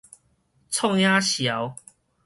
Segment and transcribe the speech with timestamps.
[0.71, 1.75] 創啥潲